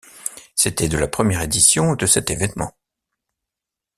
C'était 0.55 0.89
de 0.89 0.97
la 0.97 1.07
première 1.07 1.43
édition 1.43 1.93
de 1.93 2.07
cet 2.07 2.31
évènement. 2.31 2.73